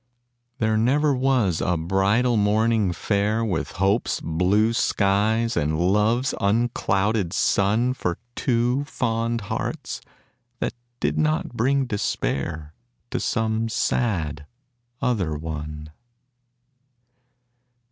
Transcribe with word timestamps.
There 0.57 0.77
never 0.77 1.13
was 1.13 1.61
a 1.61 1.77
bridal 1.77 2.35
morning 2.35 2.91
fair 2.91 3.45
With 3.45 3.73
hope's 3.73 4.19
blue 4.19 4.73
skies 4.73 5.55
and 5.55 5.79
love's 5.79 6.33
unclouded 6.41 7.33
sun 7.33 7.93
For 7.93 8.17
two 8.33 8.83
fond 8.85 9.41
hearts, 9.41 10.01
that 10.59 10.73
did 10.99 11.19
not 11.19 11.49
bring 11.53 11.85
despair 11.85 12.73
To 13.11 13.19
some 13.19 13.69
sad 13.69 14.47
other 15.03 15.35
one. 15.37 15.91